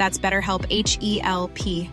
[0.00, 1.90] That's BetterHelp H E L P.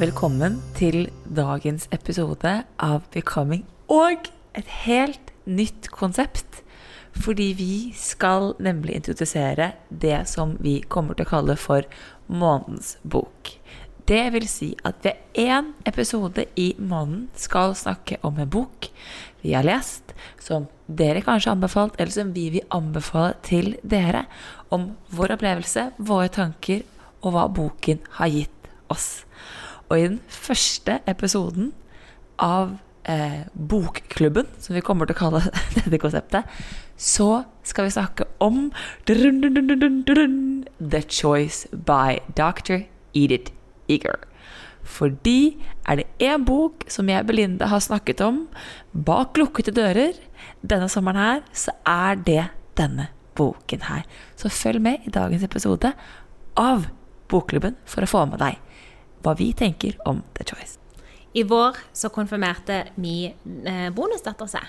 [0.00, 4.26] Velkommen til dagens episode av Becoming og
[4.58, 6.64] et helt nytt konsept.
[7.14, 11.86] Fordi vi skal nemlig introdusere det som vi kommer til å kalle for
[12.26, 13.59] månedens bok.
[14.10, 18.88] Det vil si at ved én episode i måneden skal snakke om en bok
[19.42, 24.24] vi har lest, som dere kanskje har anbefalt, eller som vi vil anbefale til dere,
[24.70, 26.82] om vår opplevelse, våre tanker
[27.22, 29.24] og hva boken har gitt oss.
[29.88, 31.70] Og i den første episoden
[32.42, 32.76] av
[33.06, 35.44] eh, Bokklubben, som vi kommer til å kalle
[35.78, 36.50] dette konseptet,
[36.98, 38.72] så skal vi snakke om
[39.06, 42.84] The Choice by Dr.
[43.14, 43.59] Edith
[43.90, 44.26] Eager.
[44.86, 45.58] Fordi
[45.88, 48.46] er det én bok som jeg og Belinda har snakket om
[48.92, 50.16] bak lukkede dører
[50.62, 52.44] denne sommeren her, så er det
[52.80, 54.06] denne boken her.
[54.36, 55.92] Så følg med i dagens episode
[56.58, 56.88] av
[57.30, 58.58] Bokklubben for å få med deg
[59.20, 60.79] hva vi tenker om The Choice.
[61.30, 64.64] I vår så konfirmerte min eh, bonusdatter seg.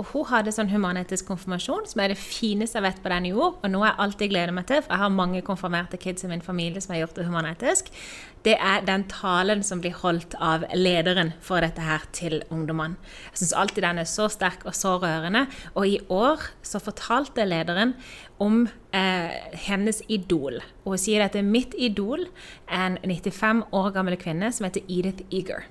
[0.00, 3.58] Og hun hadde sånn humanetisk konfirmasjon, som er det fineste jeg vet på denne jord.
[3.60, 6.44] Og noe jeg alltid gleder meg til, for jeg har mange konfirmerte kids i min
[6.44, 7.92] familie som har gjort det humanetisk.
[8.48, 12.96] Det er den talen som blir holdt av lederen for dette her til ungdommene.
[13.34, 15.44] Jeg syns alltid den er så sterk og så rørende.
[15.74, 17.92] Og i år så fortalte lederen
[18.40, 18.62] om
[18.96, 19.36] eh,
[19.68, 20.62] hennes idol.
[20.86, 22.24] Og hun sier at mitt idol
[22.64, 25.66] er en 95 år gammel kvinne som heter Edith Eager.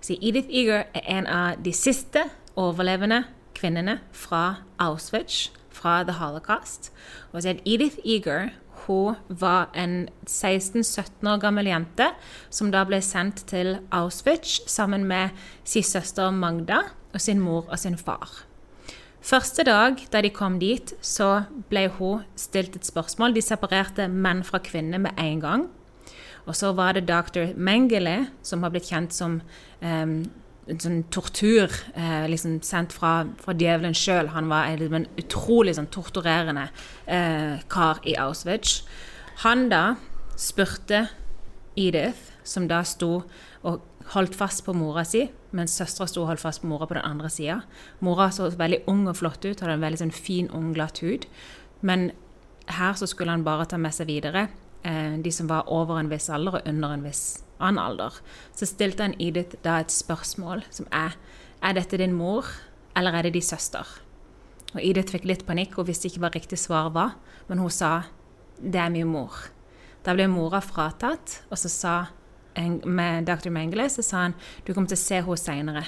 [0.00, 2.24] Så Edith Eager er en av de siste
[2.56, 3.24] overlevende
[3.56, 6.90] kvinnene fra Auschwitz, fra The Holocaust.
[7.32, 8.50] Og så Edith Eager
[8.86, 12.08] hun var en 16-17 år gammel jente
[12.50, 16.80] som da ble sendt til Auschwitz sammen med sin søster Magda
[17.12, 18.46] og sin mor og sin far.
[19.20, 23.36] Første dag da de kom dit, så ble hun stilt et spørsmål.
[23.36, 25.66] De separerte menn fra kvinner med en gang.
[26.48, 27.52] Og så var det dr.
[27.56, 29.40] Mengele, som har blitt kjent som
[29.80, 30.14] um,
[30.78, 34.30] sånn tortur eh, liksom sendt fra, fra djevelen sjøl.
[34.34, 36.68] Han var en, en utrolig sånn torturerende
[37.10, 38.82] eh, kar i Auschwitz.
[39.44, 39.96] Han da
[40.40, 41.08] spurte
[41.78, 43.22] Edith, som da sto
[43.66, 43.80] og
[44.14, 45.26] holdt fast på mora si,
[45.56, 47.60] mens søstera sto og holdt fast på mora på den andre sida.
[48.04, 51.26] Mora så veldig ung og flott ut, hadde en veldig sånn fin, ung, glatt hud.
[51.86, 52.10] Men
[52.70, 54.48] her så skulle han bare ta med seg videre
[54.82, 58.14] de som var over en viss alder og under en viss annen alder.
[58.56, 61.18] Så stilte han Edith da et spørsmål som er
[61.60, 62.46] er dette din mor,
[62.96, 63.84] eller er det din søster?
[64.72, 67.16] Og Edith fikk litt panikk, og visste ikke hva riktig svar var,
[67.48, 68.06] men hun sa
[68.60, 69.34] det er min mor.
[70.04, 71.94] Da ble mora fratatt, og så sa
[72.84, 73.50] med dr.
[73.52, 74.34] Mengele så sa han
[74.66, 75.84] du kommer til å se henne seinere.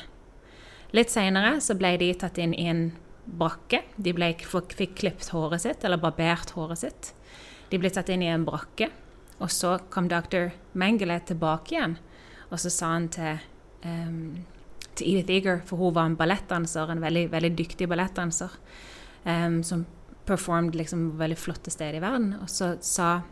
[0.92, 2.90] Litt seinere så ble de tatt inn i en
[3.24, 3.82] brakke.
[3.96, 7.12] De ble, fikk klippet håret sitt, eller barbert håret siit.
[7.72, 8.90] De ble tatt inn i en brakke.
[9.42, 10.52] Og så kom dr.
[10.78, 11.96] Mengele tilbake igjen,
[12.52, 13.40] og så sa han til,
[13.82, 14.44] um,
[14.94, 18.54] til Edith Eager, for hun var en ballettdanser, en veldig, veldig dyktig ballettdanser,
[19.24, 19.86] um, som
[20.28, 22.36] performed liksom veldig flotte steder i verden.
[22.38, 23.22] Og så sa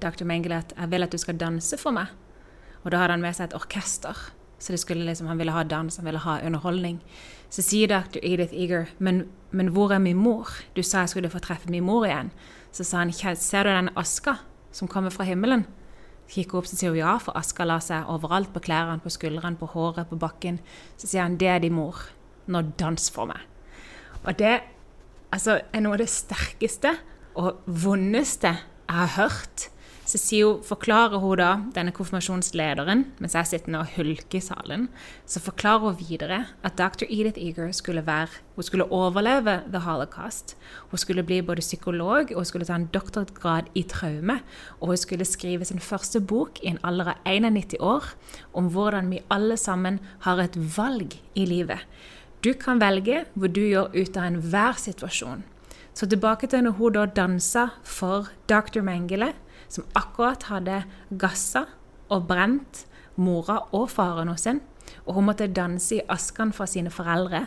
[0.00, 0.24] dr.
[0.24, 2.14] Mengele at 'jeg vil at du skal danse for meg'.
[2.84, 4.16] Og da hadde han med seg et orkester.
[4.58, 7.00] Så det liksom, han ville ha dans, han ville ha underholdning.
[7.50, 8.18] Så sier dr.
[8.22, 10.48] Edith Eager, men, men hvor er min mor?
[10.74, 12.30] Du sa jeg skulle få treffe min mor igjen.
[12.74, 14.38] Så sa han, ser du den aska
[14.72, 15.66] som kommer fra himmelen?
[16.28, 19.56] Kikker opp, så sier hun ja, for aska la seg overalt, på klærne, på skuldrene,
[19.56, 20.60] på håret, på bakken.
[21.00, 22.02] Så sier han, det er din mor.
[22.48, 23.40] Nå dans for meg.
[24.24, 24.58] Og det
[25.32, 26.94] altså, er noe av det sterkeste
[27.38, 28.52] og vondeste
[28.88, 29.68] jeg har hørt
[30.08, 30.18] så
[30.64, 34.86] forklarer hun da, denne konfirmasjonslederen, mens jeg sitter og hulker i salen,
[35.28, 37.04] så forklarer hun videre at dr.
[37.10, 40.56] Edith Eager skulle være Hun skulle overleve the holocaust.
[40.90, 44.40] Hun skulle bli både psykolog, og hun skulle ta en doktorgrad i traume.
[44.80, 48.04] Og hun skulle skrive sin første bok i en alder av 91 år
[48.54, 51.78] om hvordan vi alle sammen har et valg i livet.
[52.42, 55.44] Du kan velge hvor du gjør ut av enhver situasjon.
[55.94, 58.82] Så tilbake til når hun da dansa for dr.
[58.82, 59.32] Mengele,
[59.68, 61.66] som akkurat hadde gassa
[62.08, 62.84] og brent
[63.18, 64.60] mora og faren sin,
[65.04, 67.46] og hun måtte danse i askene fra sine foreldre,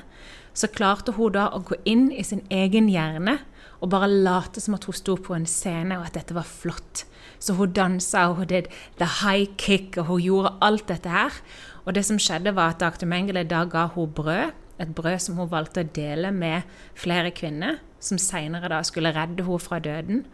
[0.53, 3.39] så klarte hun da å gå inn i sin egen hjerne
[3.81, 7.05] og bare late som at hun sto på en scene, og at dette var flott.
[7.41, 8.69] Så hun dansa, og hun did
[8.99, 11.39] the high kick, og hun gjorde alt dette her.
[11.85, 13.07] Og det som skjedde, var at dr.
[13.09, 17.81] Mengele da ga hun brød, et brød som hun valgte å dele med flere kvinner,
[18.01, 20.25] som seinere da skulle redde henne fra døden,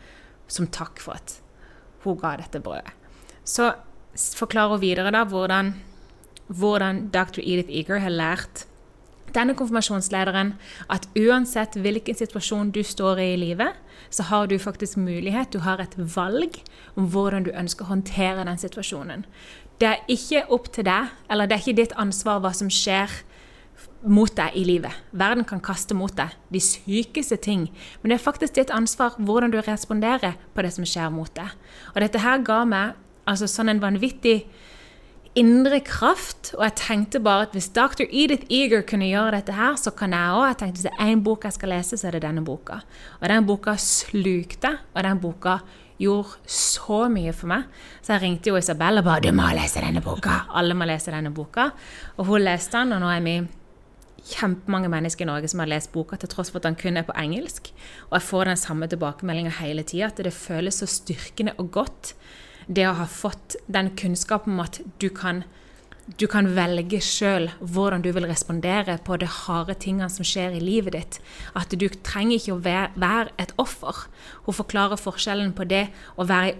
[0.47, 1.39] som takk for at
[2.07, 2.93] hun ga dette brødet.
[3.47, 3.73] Så
[4.39, 5.75] forklarer hun videre da hvordan,
[6.47, 7.43] hvordan dr.
[7.43, 8.65] Edith Eager har lært
[9.35, 10.53] denne konfirmasjonslederen
[10.93, 13.75] at uansett hvilken situasjon du står i i livet,
[14.09, 16.61] så har du faktisk mulighet, du har et valg
[16.95, 19.25] om hvordan du ønsker å håndtere den situasjonen.
[19.77, 23.11] Det er ikke opp til deg, eller det er ikke ditt ansvar hva som skjer
[24.05, 24.93] mot deg i livet.
[25.11, 27.67] Verden kan kaste mot deg de sykeste ting.
[28.01, 31.53] Men det er faktisk ditt ansvar hvordan du responderer på det som skjer mot deg.
[31.95, 32.97] Og dette her ga meg
[33.27, 34.43] altså sånn en vanvittig
[35.37, 36.53] indre kraft.
[36.57, 38.05] Og jeg tenkte bare at hvis dr.
[38.07, 40.45] Edith Eager kunne gjøre dette her, så kan jeg òg.
[40.51, 42.81] Jeg tenkte hvis det er én bok jeg skal lese, så er det denne boka.
[43.19, 45.59] Og den boka slukte, og den boka
[45.97, 47.69] gjorde så mye for meg.
[48.05, 51.11] Så jeg ringte jo Isabel og bare 'Du må lese denne boka!' Alle må lese
[51.11, 51.71] denne boka.
[52.17, 53.47] Og hun leste den, og nå er vi
[54.23, 57.05] kjempemange mennesker i Norge som har lest boka, til tross for at den kun er
[57.07, 57.71] på engelsk.
[58.09, 62.13] Og jeg får den samme tilbakemeldinga hele tida, at det føles så styrkende og godt
[62.67, 65.45] det å ha fått den kunnskapen om at du kan
[66.07, 70.61] du kan velge sjøl hvordan du vil respondere på de harde tingene som skjer i
[70.63, 71.17] livet ditt.
[71.51, 74.05] At du trenger ikke å være et offer.
[74.45, 76.55] Hun forklarer forskjellen på det å være,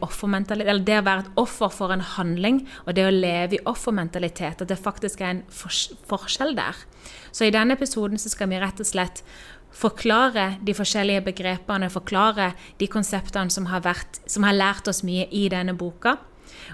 [0.84, 4.62] det å være et offer for en handling og det å leve i offermentalitet.
[4.62, 6.84] At det faktisk er en forskjell der.
[7.32, 9.24] Så i denne episoden skal vi rett og slett
[9.78, 12.52] forklare de forskjellige begrepene, forklare
[12.82, 16.18] de konseptene som har, vært, som har lært oss mye i denne boka.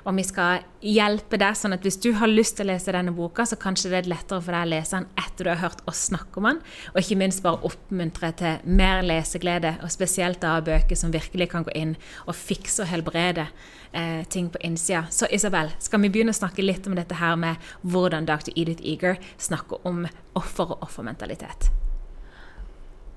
[0.04, 3.14] Og vi skal hjelpe deg, sånn at hvis du har lyst til å lese denne
[3.16, 5.84] boka, så kanskje det er lettere for deg å lese den etter du har hørt
[5.90, 6.64] oss snakke om den.
[6.94, 11.68] Og ikke minst bare oppmuntre til mer leseglede, og spesielt av bøker som virkelig kan
[11.68, 11.96] gå inn
[12.26, 13.48] og fikse og helbrede
[13.92, 15.06] eh, ting på innsida.
[15.14, 18.52] Så Isabel, skal vi begynne å snakke litt om dette her med hvordan dr.
[18.56, 20.04] Edith Eager snakker om
[20.38, 21.72] offer og offermentalitet?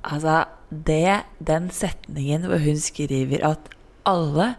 [0.06, 3.72] Altså, det, den setningen hvor hun skriver at
[4.06, 4.52] alle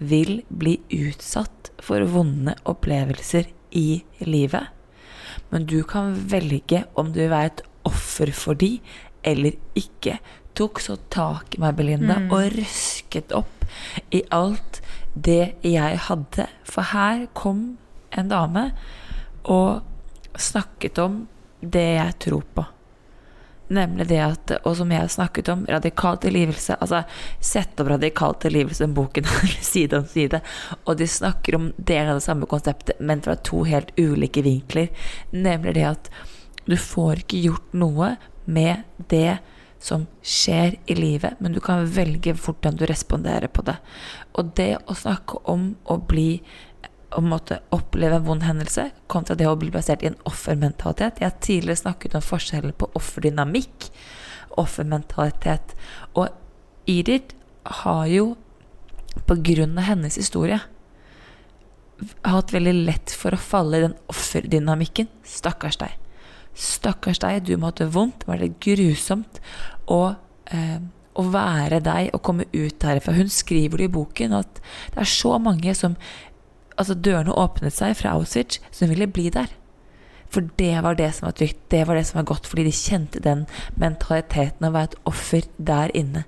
[0.00, 4.72] vil bli utsatt for vonde opplevelser i livet.
[5.52, 8.78] Men du kan velge om du vil være et offer for de
[9.26, 10.18] eller ikke.
[10.56, 12.32] Tok så tak i meg, Belinda, mm.
[12.34, 13.66] og røsket opp
[14.14, 14.80] i alt
[15.14, 16.48] det jeg hadde.
[16.66, 17.78] For her kom
[18.10, 18.70] en dame
[19.44, 21.24] og snakket om
[21.60, 22.66] det jeg tror på.
[23.70, 26.74] Nemlig det at, og som jeg snakket om, radikal tilgivelse.
[26.82, 27.04] Altså
[27.38, 29.28] sett opp radikal tilgivelse, i boken
[29.72, 30.40] side om side.
[30.84, 34.90] Og de snakker om delen av det samme konseptet, men fra to helt ulike vinkler.
[35.30, 36.10] Nemlig det at
[36.66, 38.14] du får ikke gjort noe
[38.50, 39.38] med det
[39.80, 43.78] som skjer i livet, men du kan velge hvordan du responderer på det.
[44.36, 46.42] Og det å snakke om å bli
[47.16, 51.20] å måtte oppleve en vond hendelse kontra det å bli basert i en offermentalitet.
[51.20, 53.90] Jeg har tidligere snakket om forskjellen på offerdynamikk
[54.60, 55.74] offermentalitet.
[56.18, 56.28] Og
[56.90, 57.34] Irid
[57.82, 58.34] har jo,
[59.26, 60.60] på grunn av hennes historie,
[62.24, 65.10] hatt veldig lett for å falle i den offerdynamikken.
[65.26, 65.98] Stakkars deg.
[66.56, 69.42] Stakkars deg, du må ha det vondt, det var det grusomt.
[69.90, 70.14] å,
[70.46, 70.78] eh,
[71.18, 73.12] å være deg og komme ut derfra.
[73.12, 74.60] Hun skriver det i boken at
[74.94, 75.96] det er så mange som
[76.80, 79.52] altså dørene åpnet seg fra Auschwitz, så hun ville bli der.
[80.30, 82.74] For det var det som var trygt, det var det som var godt, fordi de
[82.74, 86.22] kjente den mentaliteten av å være et offer der inne.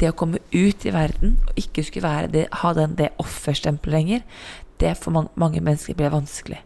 [0.00, 3.98] Det å komme ut i verden og ikke skulle være det, ha den, det offerstempelet
[3.98, 4.24] lenger,
[4.80, 6.62] det for mange, mange mennesker ble vanskelig.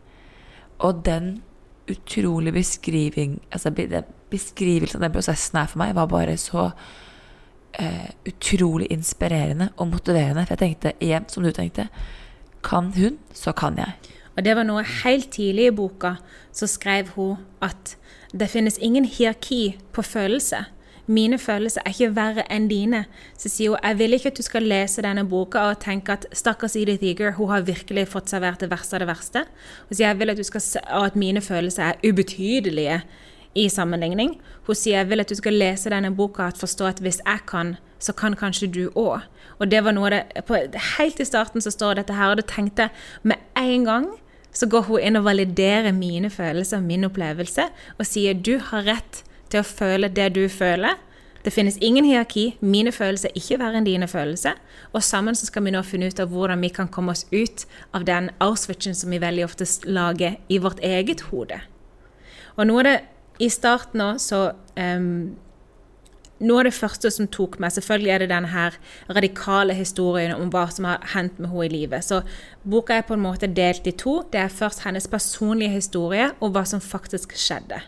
[0.87, 1.41] Og den
[1.89, 3.73] utrolig beskriving altså,
[4.29, 6.67] Beskrivelsen av den prosessen her for meg var bare så
[7.81, 10.45] eh, utrolig inspirerende og motiverende.
[10.45, 11.87] For jeg tenkte igjen, som du tenkte,
[12.65, 13.95] kan hun, så kan jeg.
[14.37, 16.17] Og det var noe helt tidlig i boka,
[16.55, 17.97] så skrev hun at
[18.31, 20.67] det finnes ingen hierarki på følelse.
[21.09, 23.07] Mine følelser er ikke verre enn dine.
[23.41, 26.27] Så sier hun jeg vil ikke at du skal lese denne boka og tenke at
[26.37, 29.45] stakkars Edith Eager, hun har virkelig fått servert det verste av det verste.
[29.89, 33.01] Hun sier jeg vil at, du skal se, at mine følelser er ubetydelige
[33.57, 34.37] i sammenligning.
[34.69, 37.45] Hun sier jeg vil at du skal lese denne boka og forstå at hvis jeg
[37.49, 39.27] kan, så kan kanskje du òg.
[39.59, 40.59] Og det var noe av det, på,
[40.99, 42.91] Helt i starten så står dette her, og du tenkte
[43.23, 44.09] med en gang
[44.55, 49.23] så går hun inn og validerer mine følelser, min opplevelse, og sier du har rett
[49.53, 50.97] til å føle det du føler.
[51.45, 52.57] Det finnes ingen hierarki.
[52.61, 54.59] Mine følelser er ikke verre enn dine følelser.
[54.93, 57.65] Og sammen så skal vi nå finne ut av hvordan vi kan komme oss ut
[57.95, 61.61] av den Auschwitzen som vi veldig ofte lager i vårt eget hode.
[62.59, 62.97] Og noe av det
[63.47, 65.39] i starten nå, så um,
[66.39, 68.77] Noe av det første som tok meg, selvfølgelig er det denne her
[69.11, 72.07] radikale historien om hva som har hendt med henne i livet.
[72.07, 72.21] Så
[72.63, 74.21] boka er på en måte delt i to.
[74.31, 77.81] Det er først hennes personlige historie og hva som faktisk skjedde.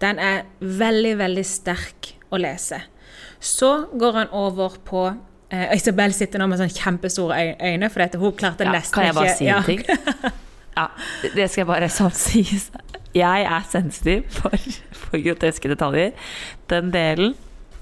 [0.00, 2.78] Den er veldig, veldig sterk å lese.
[3.42, 5.08] Så går han over på
[5.50, 9.08] eh, Isabel sitter nå med sånn kjempestore øyne, for dette, hun klarte Ja, nesten kan
[9.08, 9.58] jeg bare ikke si ja.
[9.58, 9.84] en ting?
[10.78, 10.86] Ja,
[11.34, 12.68] det skal jeg bare sånn sies.
[13.16, 14.54] Jeg er sensitiv for,
[14.94, 16.12] for groteske detaljer.
[16.70, 17.34] Den delen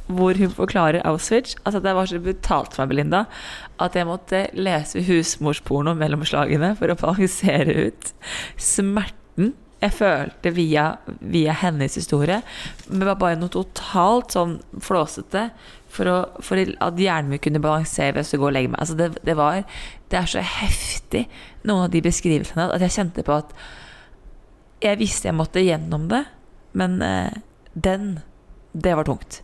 [0.09, 3.25] hvor hun forklarer Auschwitz Altså Det var så brutalt for meg, Belinda,
[3.79, 8.13] at jeg måtte lese husmorsporno mellom slagene for å balansere ut
[8.57, 10.85] smerten jeg følte via,
[11.23, 12.41] via hennes historie.
[12.89, 15.45] Men det var bare noe totalt sånn flåsete
[15.87, 18.81] for, å, for at hjernen min kunne balansere ved å gå og legge meg.
[18.83, 19.61] Altså det, det, var,
[20.11, 21.29] det er så heftig,
[21.63, 23.55] noen av de beskrivelsene, at jeg kjente på at
[24.83, 26.25] jeg visste jeg måtte gjennom det,
[26.79, 27.39] men eh,
[27.75, 28.19] den
[28.79, 29.41] Det var tungt.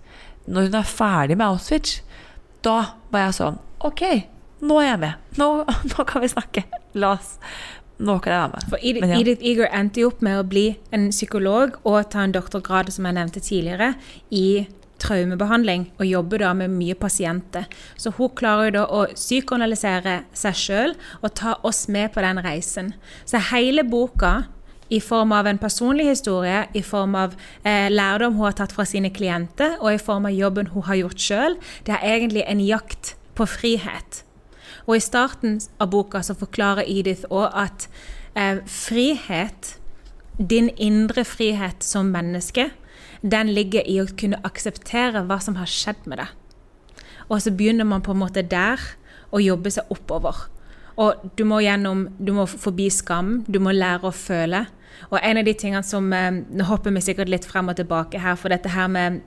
[0.47, 2.01] Når hun er ferdig med Auschwitz,
[2.65, 2.79] da
[3.13, 4.03] var jeg sånn Ok,
[4.65, 5.25] nå er jeg med.
[5.41, 5.49] Nå,
[5.93, 6.67] nå kan vi snakke.
[6.97, 7.35] La oss
[8.05, 8.65] Nå kan jeg være med.
[8.73, 9.19] For Edith, Men ja.
[9.23, 13.07] Edith Eager endte jo opp med å bli en psykolog og ta en doktorgrad, som
[13.07, 13.93] jeg nevnte tidligere,
[14.35, 14.67] i
[14.99, 17.69] traumebehandling, og jobber da med mye pasienter.
[17.95, 22.43] Så hun klarer jo da å psykoanalysere seg sjøl og ta oss med på den
[22.43, 22.93] reisen.
[23.29, 24.49] Så hele boka
[24.93, 28.87] i form av en personlig historie, i form av eh, lærdom hun har tatt fra
[28.89, 31.57] sine klienter, og i form av jobben hun har gjort sjøl.
[31.87, 34.23] Det er egentlig en jakt på frihet.
[34.85, 37.89] Og i starten av boka så forklarer Edith òg at
[38.37, 39.77] eh, frihet,
[40.39, 42.71] din indre frihet som menneske,
[43.23, 46.33] den ligger i å kunne akseptere hva som har skjedd med deg.
[47.31, 48.83] Og så begynner man på en måte der
[49.33, 50.45] å jobbe seg oppover.
[51.01, 54.65] Og du må gjennom, du må forbi skam, du må lære å føle.
[55.11, 58.21] Og en av de tingene som eh, Nå hopper vi sikkert litt frem og tilbake
[58.23, 59.23] her, for dette her med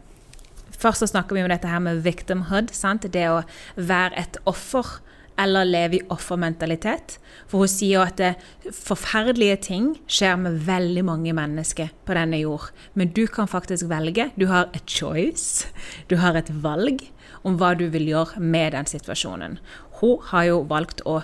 [0.78, 2.70] Først så snakker vi om dette her med victimhood.
[2.76, 3.08] Sant?
[3.10, 3.40] Det å
[3.82, 5.00] være et offer
[5.42, 7.18] eller leve i offermentalitet.
[7.50, 8.32] For hun sier jo at det,
[8.76, 12.70] forferdelige ting skjer med veldig mange mennesker på denne jord.
[12.94, 14.30] Men du kan faktisk velge.
[14.38, 15.70] Du har et choice.
[16.10, 17.06] Du har et valg
[17.48, 19.58] om hva du vil gjøre med den situasjonen.
[20.02, 21.22] Hun har jo valgt å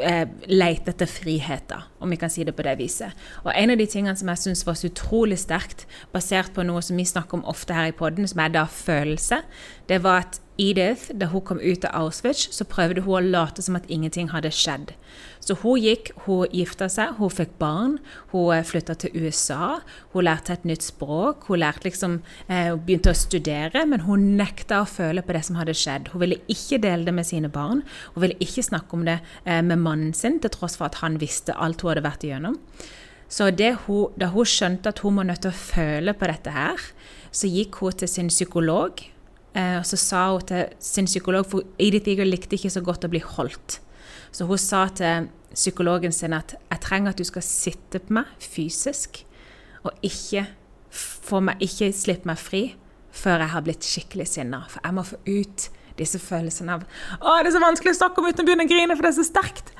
[0.00, 3.12] eh, lete etter friheter, om vi kan si det på det viset.
[3.44, 6.82] Og en av de tingene som jeg syns var så utrolig sterkt, basert på noe
[6.84, 9.42] som vi snakker om ofte her i podden, som er da følelse,
[9.90, 13.62] det var at Edith, da hun kom ut av Auschwitz, så prøvde hun å late
[13.64, 14.92] som at ingenting hadde skjedd.
[15.44, 17.98] Så hun gikk, hun gifta seg, hun fikk barn,
[18.32, 19.82] hun flytta til USA,
[20.14, 24.88] hun lærte et nytt språk, hun liksom, eh, begynte å studere, men hun nekta å
[24.88, 26.08] føle på det som hadde skjedd.
[26.14, 27.82] Hun ville ikke dele det med sine barn,
[28.14, 31.20] hun ville ikke snakke om det eh, med mannen sin, til tross for at han
[31.20, 32.56] visste alt hun hadde vært igjennom.
[33.28, 36.80] Så hun, da hun skjønte at hun var nødt til å føle på dette her,
[37.34, 39.02] så gikk hun til sin psykolog.
[39.54, 43.04] Eh, og så sa hun til sin psykolog, for Edith Eager likte ikke så godt
[43.04, 43.80] å bli holdt.
[44.34, 48.30] Så hun sa til psykologen sin at jeg trenger at du skal sitte på meg
[48.42, 49.22] fysisk,
[49.84, 50.46] og ikke,
[51.44, 52.64] meg, ikke slippe meg fri
[53.14, 54.64] før jeg har blitt skikkelig sinna.
[54.70, 56.82] For jeg må få ut disse følelsene av
[57.20, 59.12] Å, det er så vanskelig å snakke om uten å begynne å grine, for det
[59.12, 59.70] er så sterkt.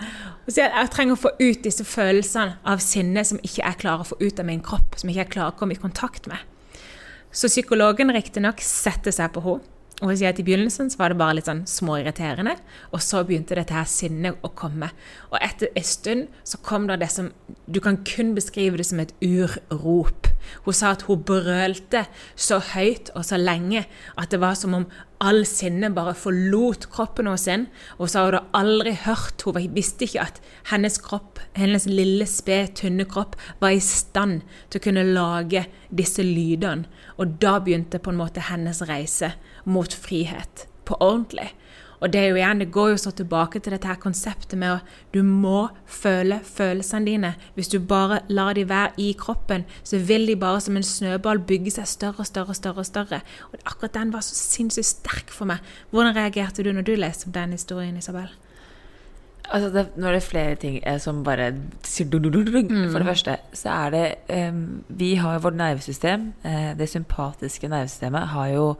[0.44, 3.80] Og så jeg, jeg trenger å få ut disse følelsene av sinne som ikke jeg
[3.82, 6.28] klarer å få ut av min kropp, som ikke jeg klarer å komme i kontakt
[6.30, 6.38] med.
[7.34, 9.73] Så psykologen riktignok setter seg på henne.
[10.02, 12.56] Og hvis jeg Til begynnelsen så var det bare litt sånn småirriterende,
[12.90, 14.90] og så begynte dette her sinnet å komme.
[15.30, 17.30] Og etter en stund så kom det det som
[17.70, 20.28] Du kan kun beskrive det som et urrop.
[20.66, 22.04] Hun sa at hun brølte
[22.36, 23.86] så høyt og så lenge
[24.20, 24.86] at det var som om
[25.24, 27.68] all sinne bare forlot kroppen hennes.
[27.96, 32.74] Og så har hun aldri hørt Hun visste ikke at hennes kropp, hennes lille, sped,
[32.76, 36.88] tynne kropp, var i stand til å kunne lage disse lydene.
[37.16, 39.32] Og da begynte på en måte hennes reise
[39.64, 40.66] mot frihet.
[40.84, 41.52] På ordentlig.
[42.04, 44.74] Og det er jo igjen, det går jo så tilbake til dette her konseptet med
[44.74, 47.30] at du må føle følelsene dine.
[47.56, 51.40] Hvis du bare lar de være i kroppen, så vil de bare som en snøball
[51.48, 52.78] bygge seg større og større og større.
[52.78, 53.20] og større.
[53.52, 55.64] Og akkurat den var så sinnssykt sterk for meg.
[55.90, 58.28] Hvordan reagerte du når du leste om den historien, Isabel?
[59.44, 61.52] Altså det, er det flere ting eh, som bare
[61.84, 62.08] sier.
[62.12, 62.92] Mm.
[62.92, 64.04] For det første så er det
[64.48, 66.32] um, Vi har jo vårt nervesystem.
[66.44, 68.74] Eh, det sympatiske nervesystemet har jo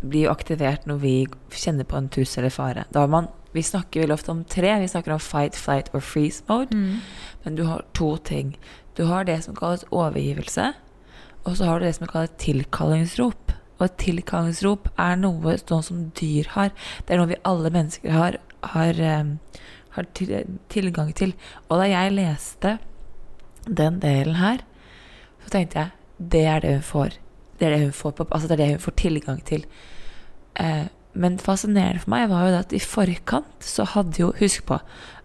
[0.00, 1.14] blir jo aktivert når vi
[1.52, 2.84] kjenner på en trussel eller fare.
[2.94, 4.72] Da har man, vi snakker veldig ofte om tre.
[4.80, 6.76] Vi snakker om fight, flight or freeze mode.
[6.76, 7.00] Mm.
[7.44, 8.56] Men du har to ting.
[8.96, 10.72] Du har det som kalles overgivelse,
[11.44, 13.54] og så har du det som kalles tilkallingsrop.
[13.80, 16.72] Og et tilkallingsrop er noe sånn som dyr har.
[17.06, 18.36] Det er noe vi alle mennesker har,
[18.74, 19.38] har, um,
[19.96, 20.34] har til,
[20.68, 21.32] tilgang til.
[21.68, 22.76] Og da jeg leste
[23.64, 24.60] den delen her,
[25.44, 27.16] så tenkte jeg det er det hun får.
[27.60, 29.66] Det er det hun får, på, altså det er det hun får tilgang til.
[30.56, 34.64] Eh, men fascinerende for meg var jo det at i forkant så hadde jo Husk
[34.68, 34.78] på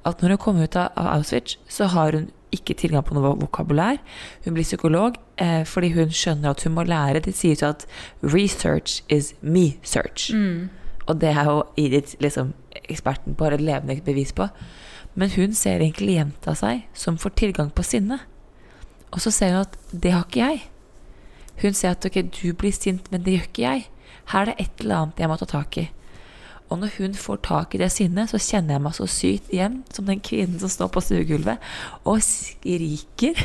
[0.06, 3.34] at når hun kom ut av, av Auschwitz, så har hun ikke tilgang på noe
[3.39, 3.98] vokabulær.
[4.46, 7.24] Hun blir psykolog eh, fordi hun skjønner at hun må lære.
[7.25, 7.86] Det sies jo at
[8.22, 10.30] 'research is me search'.
[11.08, 12.54] Og det er jo Edith liksom,
[12.89, 14.48] eksperten på, et levende bevis på.
[15.15, 18.20] Men hun ser egentlig jenta seg som får tilgang på sinne.
[19.12, 20.63] Og så ser hun at det har ikke jeg.
[21.62, 23.85] Hun sier at ok, du blir sint, men det gjør ikke jeg.
[24.31, 25.89] Her er det et eller annet jeg må ta tak i.
[26.69, 29.83] Og når hun får tak i det sinnet, så kjenner jeg meg så sykt igjen
[29.93, 31.62] som den kvinnen som står på stuegulvet
[32.09, 33.38] og skriker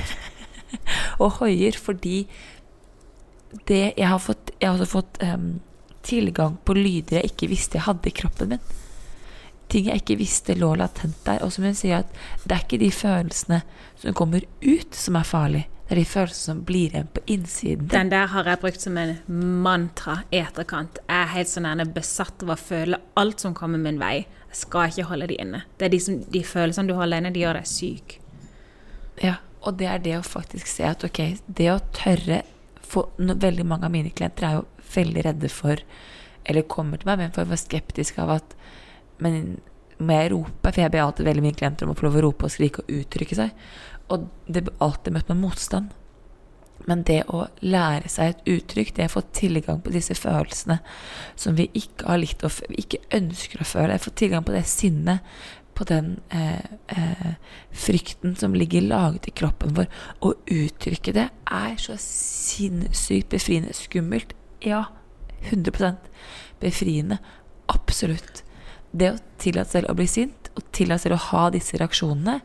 [1.23, 2.23] og hoier fordi
[3.69, 5.59] det jeg har fått Jeg har også fått um,
[6.07, 8.63] tilgang på lyder jeg ikke visste jeg hadde i kroppen min.
[9.71, 11.43] Ting jeg ikke visste lå latent der.
[11.45, 13.61] Og som hun sier, at det er ikke de følelsene
[14.01, 15.65] som kommer ut, som er farlig.
[15.91, 17.89] Det er de følelsene som blir igjen på innsiden.
[17.91, 19.17] Den der har jeg brukt som en
[19.65, 21.01] mantra i etterkant.
[21.03, 24.21] Jeg er helt sånn her besatt av å føle alt som kommer min vei.
[24.53, 25.65] Jeg skal ikke holde de inne.
[25.81, 28.15] Det er de, som, de følelsene du holder inne, de gjør deg syk.
[29.19, 29.35] Ja,
[29.67, 31.21] og det er det å faktisk se at ok,
[31.59, 32.45] det å tørre
[32.87, 34.65] for, no, Veldig mange av mine klienter er jo
[34.95, 35.83] veldig redde for
[36.47, 38.55] Eller kommer til meg med en form være skeptisk av at
[39.23, 39.59] Men
[40.01, 40.71] må jeg rope?
[40.71, 42.83] For jeg ber alltid veldig mine klienter om å få lov å rope og skrike
[42.83, 43.51] og uttrykke seg.
[44.11, 45.97] Og det ble alltid møtt med motstand.
[46.89, 50.79] Men det å lære seg et uttrykk, det å få tilgang på disse følelsene
[51.39, 55.21] som vi ikke har likt å ikke ønsker å føle, få tilgang på det sinnet,
[55.77, 56.61] på den eh,
[56.93, 57.35] eh,
[57.73, 59.87] frykten som ligger laget i kroppen vår,
[60.25, 63.77] og uttrykke det, er så sinnssykt befriende.
[63.77, 64.87] Skummelt, ja.
[65.49, 66.11] 100%
[66.61, 67.17] befriende.
[67.73, 68.43] Absolutt.
[68.93, 72.41] Det å tillate selv å bli sint, og tillate selv å ha disse reaksjonene,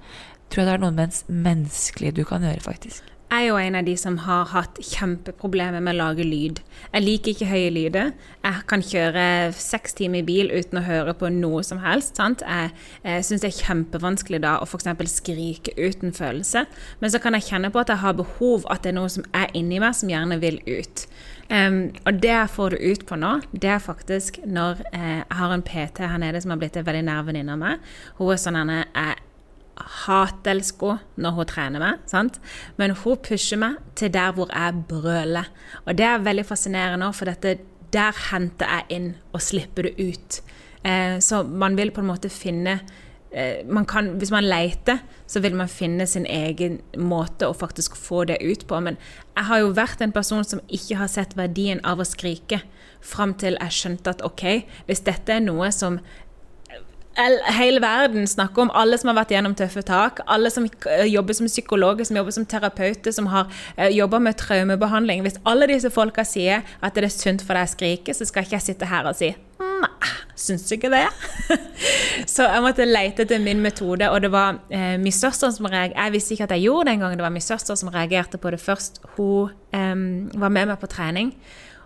[0.49, 3.11] tror jeg det er noe mens menneskelig du kan gjøre, faktisk.
[3.25, 6.59] Jeg er jo en av de som har hatt kjempeproblemer med å lage lyd.
[6.93, 8.11] Jeg liker ikke høye lyder.
[8.45, 9.23] Jeg kan kjøre
[9.57, 12.15] seks timer i bil uten å høre på noe som helst.
[12.21, 12.45] Sant?
[12.45, 12.69] Jeg,
[13.01, 14.87] jeg syns det er kjempevanskelig da å f.eks.
[15.17, 16.63] skrike uten følelse.
[17.01, 19.25] Men så kan jeg kjenne på at jeg har behov, at det er noe som
[19.35, 21.07] er inni meg som gjerne vil ut.
[21.49, 25.37] Um, og det jeg får det ut på nå, det er faktisk når eh, jeg
[25.41, 27.93] har en PT her nede som har blitt en veldig nær venninne av meg.
[28.21, 29.24] Hun er sånn henne, jeg
[29.75, 32.39] hatelsker når hun trener meg, sant?
[32.79, 35.49] men hun pusher meg til der hvor jeg brøler.
[35.85, 37.57] Og det er veldig fascinerende, for dette,
[37.93, 40.39] der henter jeg inn og slipper det ut.
[40.85, 42.79] Eh, så man vil på en måte finne
[43.31, 47.95] eh, man kan, Hvis man leter, så vil man finne sin egen måte å faktisk
[47.97, 48.79] få det ut på.
[48.79, 48.99] Men
[49.35, 52.61] jeg har jo vært en person som ikke har sett verdien av å skrike,
[53.05, 55.99] fram til jeg skjønte at ok, hvis dette er noe som
[57.15, 61.37] hele verden snakker om alle som har vært gjennom tøffe tak, alle som eh, jobber
[61.37, 63.47] som psykologer, som jobber som terapeuter, som har
[63.79, 65.23] uh, jobba med traumebehandling.
[65.23, 68.45] Hvis alle disse folka sier at det er sunt for deg å skrike, så skal
[68.45, 71.05] ikke jeg sitte her og si nei, syns ikke det?
[72.33, 76.01] så jeg måtte lete etter min metode, og det var uh, min søster som reagerte.
[76.01, 78.51] Jeg visste ikke at jeg gjorde det engang, det var min søster som reagerte på
[78.51, 78.99] det først.
[79.15, 81.31] Hun em, var med meg på trening,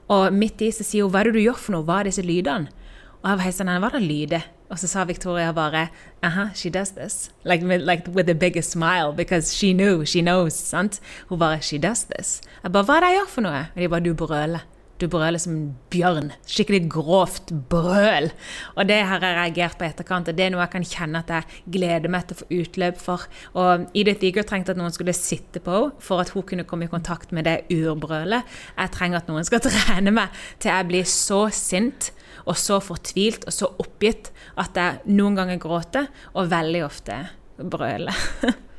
[0.09, 2.09] og midt i så sier hun 'hva er det du gjør for noe', hva er
[2.09, 2.78] disse lydene?
[3.19, 4.45] Og jeg var sånn, hva det lyder?
[4.71, 5.89] Og så sa Victoria bare,
[6.23, 7.31] aha, she does this.
[7.43, 11.01] Like, like with the biggest smile, because she knew, she knows, sant?
[11.27, 12.39] Hun bare, she does this.
[12.63, 13.63] Jeg bare, hva er det jeg gjør for noe?
[13.73, 14.67] Og de bare, du brøler.
[14.99, 16.31] Du brøler som en bjørn.
[16.47, 18.29] Skikkelig grovt brøl.
[18.75, 21.31] Og det har jeg reagert på etterkant, og det er noe jeg kan kjenne at
[21.31, 23.25] jeg gleder meg til å få utløp for.
[23.59, 26.87] Og Edith Eager trengte at noen skulle sitte på henne for at hun kunne komme
[26.87, 28.47] i kontakt med det urbrølet.
[28.75, 32.11] Jeg trenger at noen skal trene meg til jeg blir så sint
[32.49, 37.21] og så fortvilt og så oppgitt at jeg noen ganger gråter, og veldig ofte
[37.59, 38.25] brøler.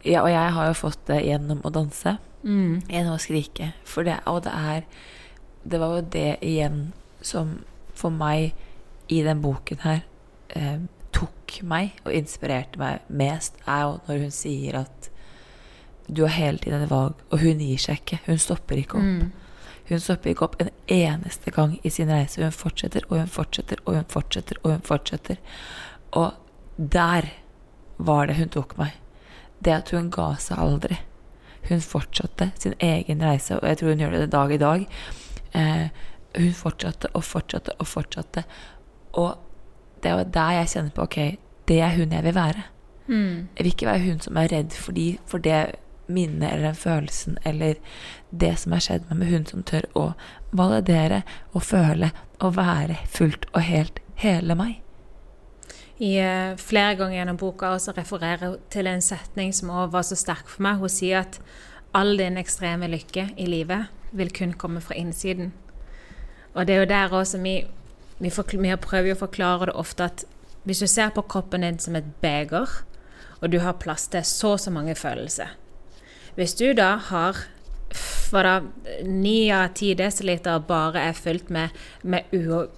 [0.00, 2.14] Ja, og jeg har jo fått det gjennom å danse.
[2.40, 2.80] Mm.
[2.88, 3.74] Gjennom å skrike.
[3.84, 4.86] For det, og det er
[5.60, 7.58] Det var jo det igjen som
[7.92, 8.54] for meg
[9.12, 9.98] i den boken her
[10.56, 10.78] eh,
[11.12, 15.10] tok meg og inspirerte meg mest, er jo når hun sier at
[16.08, 18.22] du har hele tiden et valg, og hun gir seg ikke.
[18.24, 19.04] Hun stopper ikke opp.
[19.04, 19.49] Mm.
[19.90, 22.42] Hun stopper ikke opp en eneste gang i sin reise.
[22.42, 25.40] Hun fortsetter og hun fortsetter og hun fortsetter og hun fortsetter.
[26.14, 26.32] Og
[26.76, 27.26] der
[27.98, 28.94] var det hun tok meg.
[29.64, 31.00] Det at hun ga seg aldri.
[31.68, 34.86] Hun fortsatte sin egen reise, og jeg tror hun gjør det dag i dag.
[35.52, 35.86] Eh,
[36.38, 38.44] hun fortsatte og fortsatte og fortsatte.
[39.12, 39.34] Og
[40.02, 41.18] det var der jeg kjenner på ok,
[41.68, 42.62] det er hun jeg vil være.
[43.06, 43.48] Mm.
[43.58, 45.74] Jeg vil ikke være hun som er redd for, de, for det
[46.10, 47.78] minnet eller den følelsen eller
[48.30, 50.04] det som har skjedd meg, med hun som tør å
[50.56, 54.80] validere og føle og være fullt og helt hele meg.
[56.00, 60.16] I, eh, flere ganger gjennom boka også refererer til en setning som også var så
[60.16, 60.78] sterk for meg.
[60.80, 61.40] Hun sier at
[61.92, 65.52] all din ekstreme lykke i livet vil kun komme fra innsiden.
[66.54, 67.66] Og det er jo der også vi,
[68.18, 70.24] vi, vi prøver å forklare det ofte at
[70.64, 72.68] hvis du ser på kroppen din som et beger,
[73.40, 75.52] og du har plass til så og så mange følelser
[76.38, 77.46] Hvis du da har
[78.30, 78.60] da,
[79.02, 82.30] ni av ti desiliter bare er fylt med, med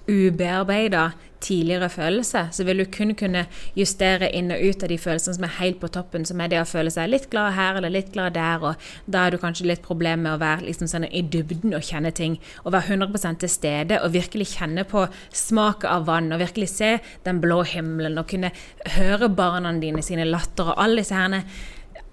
[0.08, 1.10] ubearbeida
[1.42, 3.44] tidligere følelser, så vil du kun kunne
[3.76, 6.60] justere inn og ut av de følelsene som er helt på toppen, som er det
[6.62, 9.66] å føle seg litt glad her eller litt glad der, og da er du kanskje
[9.68, 13.42] litt problem med å være liksom sånn i dybden og kjenne ting, og være 100
[13.42, 16.94] til stede og virkelig kjenne på smaket av vann, og virkelig se
[17.26, 18.54] den blå himmelen, og kunne
[18.96, 21.42] høre barna dine sine latter og alle disse herne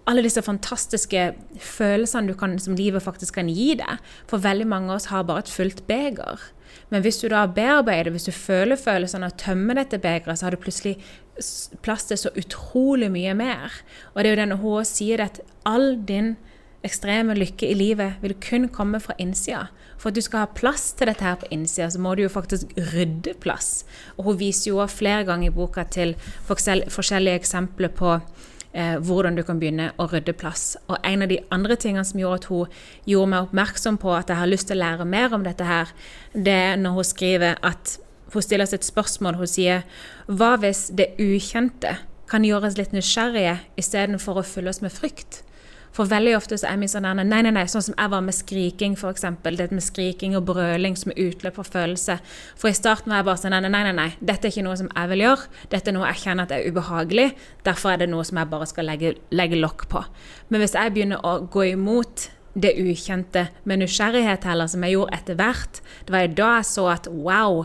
[0.10, 1.26] alle disse fantastiske
[1.62, 4.00] følelsene kan, som livet faktisk kan gi deg.
[4.30, 6.50] For veldig mange av oss har bare et fullt beger.
[6.90, 10.56] Men hvis du da bearbeider, hvis du føler følelsene og tømmer dette begeret, så har
[10.56, 10.98] du plutselig
[11.86, 13.82] plass til så utrolig mye mer.
[14.14, 16.36] Og det er jo denne hun sier at all din
[16.86, 19.68] ekstreme lykke i livet vil kun komme fra innsida.
[20.00, 22.32] For at du skal ha plass til dette her på innsida, så må du jo
[22.32, 23.84] faktisk rydde plass.
[24.16, 26.16] Og hun viser jo også flere ganger i boka til
[26.48, 28.16] forskjellige eksempler på
[28.74, 30.76] eh, hvordan du kan begynne å rydde plass.
[30.88, 32.78] Og en av de andre tingene som gjorde at hun
[33.10, 35.92] gjorde meg oppmerksom på at jeg har lyst til å lære mer om dette her,
[36.34, 37.98] det er når hun skriver at
[38.34, 39.40] hun stiller oss et spørsmål.
[39.40, 39.86] Hun sier
[40.28, 41.98] Hva hvis det ukjente
[42.30, 45.44] kan gjøre oss litt nysgjerrige istedenfor å fylle oss med frykt?
[45.96, 48.36] For veldig ofte så er vi sånn nei, nei, nei, sånn som jeg var med
[48.38, 49.58] skriking, eksempel.
[49.58, 52.20] Det med skriking og brøling som er utløp for følelse.
[52.60, 54.80] For i starten var jeg bare sånn, nei, nei, nei, nei, dette er ikke noe
[54.80, 55.52] som jeg vil gjøre.
[55.74, 57.30] Dette er noe jeg kjenner at er ubehagelig.
[57.68, 60.04] Derfor er det noe som jeg bare skal legge, legge lokk på.
[60.50, 65.20] Men hvis jeg begynner å gå imot det ukjente med nysgjerrighet heller, som jeg gjorde
[65.20, 67.64] etter hvert, det var jo da jeg så at wow,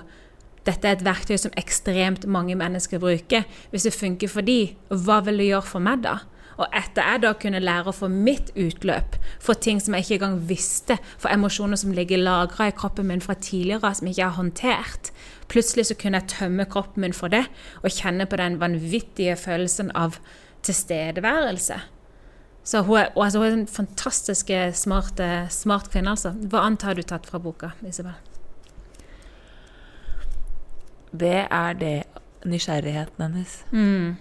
[0.65, 3.45] dette er et verktøy som ekstremt mange mennesker bruker.
[3.73, 6.23] Hvis det funker for de, hva vil det gjøre for meg da?
[6.59, 10.19] Og etter jeg da kunne lære å få mitt utløp for ting som jeg ikke
[10.21, 14.29] engang visste, for emosjoner som ligger lagra i kroppen min fra tidligere, som jeg ikke
[14.29, 15.11] har håndtert,
[15.51, 17.47] plutselig så kunne jeg tømme kroppen min for det,
[17.83, 20.21] og kjenne på den vanvittige følelsen av
[20.65, 21.81] tilstedeværelse.
[22.65, 26.33] Så hun er, altså, hun er en fantastisk smart, eh, smart kvinne, altså.
[26.33, 28.15] Hva annet har du tatt fra boka, Isabel?
[31.13, 31.97] Det er det
[32.49, 33.59] nysgjerrigheten hennes.
[33.71, 34.17] Mm.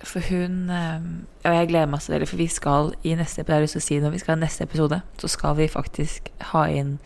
[0.00, 1.02] For hun eh,
[1.44, 4.22] Og jeg gleder meg så veldig, for vi skal i neste episode, si når vi
[4.22, 6.98] skal i neste episode, så skal vi faktisk ha inn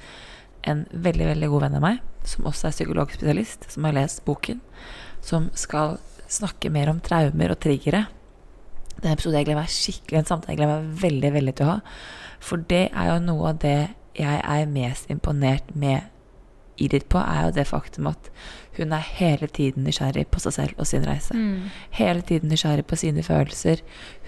[0.64, 4.62] en veldig, veldig god venn av meg, som også er psykologspesialist, som har lest boken,
[5.20, 5.98] som skal
[6.30, 8.06] snakke mer om traumer og triggere.
[8.94, 11.54] Det er en episode jeg gleder meg skikkelig en samtale jeg gleder meg veldig, veldig
[11.58, 11.76] til å ha.
[12.44, 13.78] For det er jo noe av det
[14.14, 16.13] jeg er mest imponert med
[16.78, 18.30] Edith på, er jo det faktum at
[18.76, 21.34] hun er hele tiden nysgjerrig på seg selv og sin reise.
[21.34, 21.70] Mm.
[21.94, 23.82] Hele tiden nysgjerrig på sine følelser.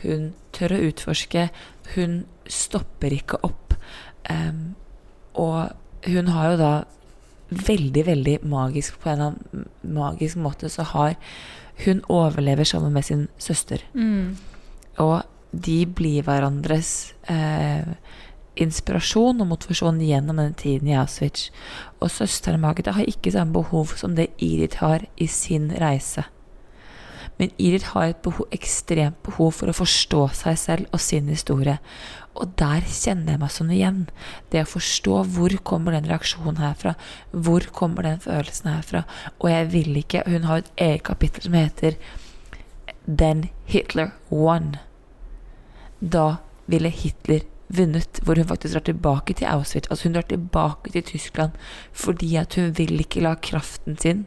[0.04, 1.48] Hun tør å utforske.
[1.96, 3.74] Hun stopper ikke opp.
[4.30, 4.76] Um,
[5.34, 5.74] og
[6.06, 6.72] hun har jo da
[7.50, 11.16] veldig, veldig magisk på en eller annen magisk måte så har
[11.84, 13.82] Hun overlever sammen med sin søster.
[13.92, 14.36] Mm.
[14.96, 17.84] Og de blir hverandres eh,
[18.60, 21.50] inspirasjon og motivasjon gjennom den tiden i Auschwitz.
[22.00, 26.26] Og søsteren Magda har ikke samme behov som det Irit har i sin reise.
[27.36, 31.76] Men Irit har et behov, ekstremt behov for å forstå seg selv og sin historie.
[32.36, 34.00] Og der kjenner jeg meg sånn igjen.
[34.52, 36.94] Det å forstå hvor kommer den reaksjonen herfra,
[37.32, 39.04] hvor kommer den følelsen herfra.
[39.40, 41.96] Og jeg vil ikke Hun har et eget kapittel som heter
[43.06, 44.76] Then Hitler won.
[46.00, 49.90] Da ville Hitler vunnet, hvor hun faktisk drar tilbake til Auschwitz.
[49.90, 51.56] Altså hun drar tilbake til Tyskland
[51.92, 54.26] fordi at hun vil ikke la kraften sin,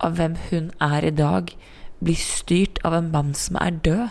[0.00, 1.50] av hvem hun er i dag,
[1.98, 4.08] bli styrt av en mann som er død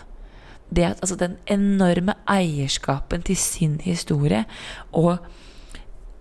[0.76, 4.46] det at altså den enorme eierskapen til sin historie
[4.92, 5.18] og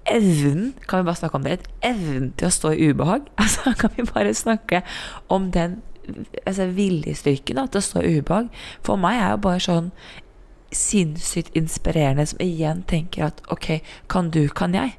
[0.07, 1.59] evnen Kan vi bare snakke om det?
[1.83, 3.27] Evnen til å stå i ubehag?
[3.43, 4.83] Altså, kan vi bare snakke
[5.29, 5.83] om den
[6.47, 8.47] altså, viljestyrken til å stå i ubehag?
[8.87, 9.91] For meg er jo bare sånn
[10.77, 13.79] sinnssykt inspirerende, som igjen tenker at ok,
[14.13, 14.97] kan du, kan jeg?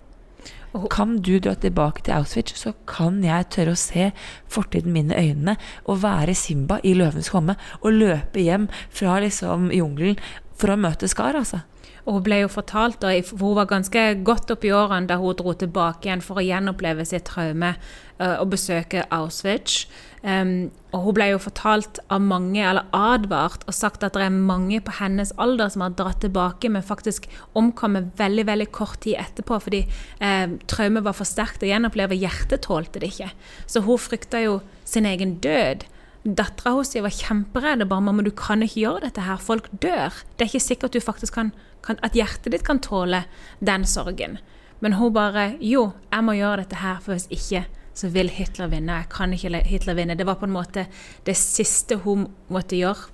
[0.92, 4.12] Kan du dra tilbake til Auschwitz, så kan jeg tørre å se
[4.52, 5.56] fortiden min i øynene
[5.88, 10.20] og være Simba i Løvens komme og løpe hjem fra liksom jungelen
[10.58, 11.64] for å møte Skar, altså.
[12.08, 15.36] Og hun ble jo fortalt, for hun var ganske godt opp i årene da hun
[15.36, 19.84] dro tilbake igjen for å gjenoppleve sitt traume uh, og besøke Auschwitz.
[20.24, 24.34] Um, og hun ble jo fortalt av mange, eller advart og sagt at det er
[24.34, 27.28] mange på hennes alder som har dratt tilbake, men faktisk
[27.60, 29.84] omkommet veldig veldig kort tid etterpå fordi
[30.24, 32.18] eh, traumet var for sterkt å gjenoppleve.
[32.18, 33.30] Hjertet tålte det ikke.
[33.68, 35.86] Så hun frykta jo sin egen død.
[36.28, 37.88] Dattera hennes var kjemperedd.
[37.88, 39.38] bare, 'Mamma, du kan ikke gjøre dette her.
[39.38, 43.24] Folk dør.' Det er ikke sikkert du faktisk kan, kan, at hjertet ditt kan tåle
[43.64, 44.40] den sorgen.
[44.82, 48.68] Men hun bare 'Jo, jeg må gjøre dette her, for hvis ikke så vil Hitler
[48.68, 48.94] vinne.
[48.94, 50.16] Jeg kan ikke Hitler vinne.
[50.16, 50.88] Det var på en måte
[51.26, 53.10] det siste hun måtte gjøre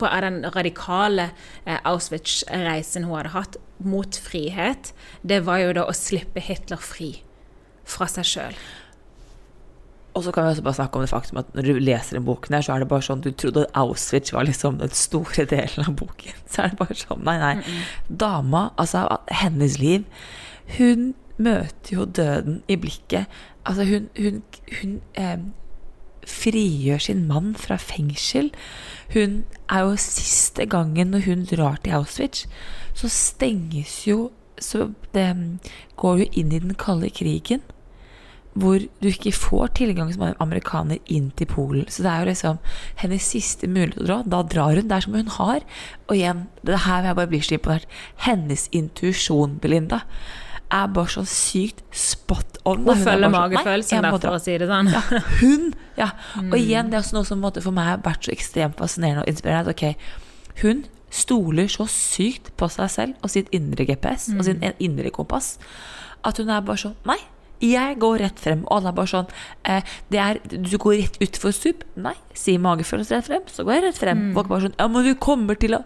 [0.00, 1.30] på den radikale
[1.66, 4.92] eh, Auschwitz-reisen hun hadde hatt mot frihet.
[5.22, 7.22] Det var jo da å slippe Hitler fri
[7.84, 8.60] fra seg sjøl.
[10.14, 12.24] Og så kan vi også bare snakke om det faktum at når du leser den
[12.26, 15.44] boken her, så er det bare sånn Du trodde at Auschwitz var liksom den store
[15.46, 16.34] delen av boken.
[16.50, 17.54] Så er det bare sånn Nei, nei.
[17.54, 18.16] Mm -mm.
[18.24, 20.04] Dama, altså hennes liv
[20.78, 23.26] Hun møter jo døden i blikket.
[23.64, 24.42] Altså, hun, hun,
[24.80, 25.38] hun eh,
[26.26, 28.50] frigjør sin mann fra fengsel.
[29.12, 32.46] Hun er jo siste gangen når hun drar til Auschwitz,
[32.94, 35.58] så stenges jo Så det
[35.96, 37.62] går jo inn i den kalde krigen
[38.58, 41.86] hvor du ikke får tilgang som amerikaner inn til Polen.
[41.88, 42.60] Så det er jo liksom
[42.98, 44.18] hennes siste mulighet å dra.
[44.26, 45.64] Da drar hun der som hun har.
[46.08, 47.98] Og igjen, det her vil jeg bare bli så imponert.
[48.26, 50.02] Hennes intuisjon, Belinda,
[50.70, 52.84] er bare så sykt spot on.
[52.84, 54.90] Hun, hun følger magefølelsen der, for å si det sånn.
[54.94, 55.02] Ja,
[55.40, 55.70] hun!
[55.98, 56.12] Ja.
[56.50, 59.30] Og igjen, det er også noe som for meg har vært så ekstremt fascinerende og
[59.30, 59.74] inspirerende.
[59.74, 64.38] Ok, hun stoler så sykt på seg selv og sitt indre GPS mm.
[64.38, 65.56] og sin indre kompass
[66.26, 67.18] at hun er bare sånn Nei,
[67.60, 68.62] jeg går rett frem.
[68.66, 69.32] Og alle er bare sånn
[69.68, 71.84] eh, det er, Du går rett utfor stup.
[72.00, 72.14] Nei.
[72.36, 74.24] Sier magefølelsen rett frem, så går jeg rett frem.
[74.24, 74.32] Mm.
[74.38, 75.84] Folk bare sånn Ja, men du kommer til å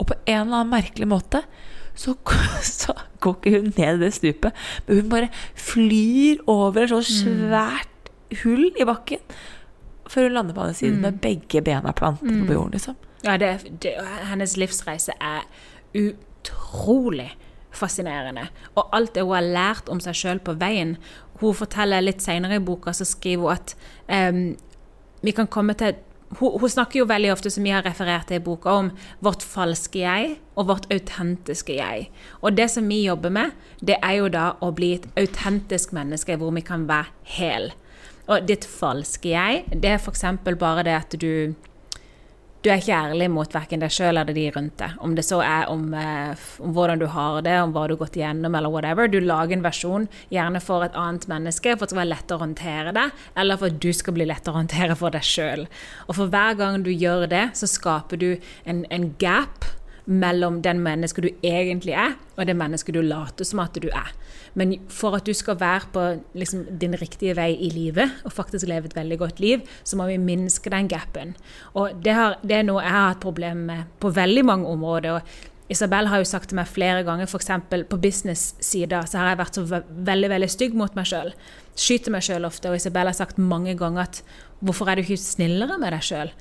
[0.00, 1.44] Og på en eller annen merkelig måte
[1.98, 2.14] så,
[2.62, 5.28] så går ikke hun ned i det stupet, men hun bare
[5.58, 7.08] flyr over et så mm.
[7.10, 9.20] svært hull i bakken
[10.10, 11.02] før hun lander på andre siden mm.
[11.04, 12.46] med begge bena plantet mm.
[12.46, 12.72] på jorden.
[12.78, 12.96] liksom.
[13.26, 13.50] Ja, det,
[13.82, 13.92] det,
[14.30, 15.44] hennes livsreise er
[15.94, 17.28] utrolig
[17.72, 18.48] fascinerende.
[18.74, 20.96] Og alt det hun har lært om seg sjøl på veien.
[21.40, 23.74] Hun forteller litt seinere i boka, så skriver hun at
[24.34, 24.44] um,
[25.20, 25.98] vi kan komme til
[26.38, 28.90] hun, hun, snakker jo veldig ofte, som vi har referert til i boka, om
[29.24, 32.06] vårt falske jeg og vårt autentiske jeg.
[32.40, 36.36] Og det som vi jobber med, det er jo da å bli et autentisk menneske
[36.38, 37.72] hvor vi kan være hel.
[38.30, 40.22] Og ditt falske jeg, det er f.eks.
[40.46, 41.56] bare det at du
[42.60, 44.96] du er ikke ærlig mot verken deg sjøl eller de rundt deg.
[45.00, 48.02] Om det så er om, eh, om, hvordan du har det, om hva du har
[48.02, 49.08] gått igjennom, eller whatever.
[49.08, 52.36] Du lager en versjon gjerne for et annet menneske for at det skal være lettere
[52.36, 53.06] å håndtere det,
[53.40, 55.66] eller for at du skal bli lettere å håndtere for deg sjøl.
[56.08, 58.30] Og for hver gang du gjør det, så skaper du
[58.68, 59.64] en, en gap
[60.06, 64.12] mellom den mennesket du egentlig er, og det mennesket du later som at du er.
[64.54, 68.68] Men for at du skal være på liksom, din riktige vei i livet, og faktisk
[68.68, 71.36] leve et veldig godt liv, så må vi minske den gapen.
[71.74, 75.20] Og det, har, det er noe jeg har hatt problemer med på veldig mange områder.
[75.20, 77.52] og Isabel har jo sagt til meg flere ganger, f.eks.
[77.70, 79.62] på business-sida, så har jeg vært så
[80.10, 81.30] veldig veldig stygg mot meg sjøl.
[81.78, 82.72] Skyter meg sjøl ofte.
[82.72, 84.22] Og Isabel har sagt mange ganger at
[84.58, 86.32] hvorfor er du ikke snillere med deg sjøl?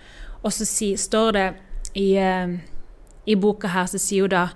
[0.41, 1.45] Og så si, står det
[1.93, 2.58] i, uh,
[3.30, 4.48] i boka her, så sier hun da